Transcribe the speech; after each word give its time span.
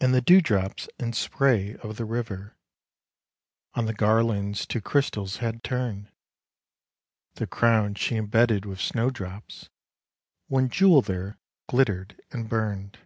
And 0.00 0.14
the 0.14 0.20
dewdrops 0.20 0.88
and 1.00 1.16
spray 1.16 1.74
of 1.82 1.96
the 1.96 2.04
river 2.04 2.56
On 3.74 3.86
the 3.86 3.92
garlands 3.92 4.64
to 4.68 4.80
crystals 4.80 5.38
had 5.38 5.64
turned, 5.64 6.12
The 7.34 7.48
crown 7.48 7.96
she 7.96 8.14
embedded 8.14 8.64
with 8.64 8.80
snow 8.80 9.10
drops, 9.10 9.68
One 10.46 10.68
jewel 10.68 11.02
there 11.02 11.38
glittered 11.68 12.20
and 12.30 12.48
burned. 12.48 13.00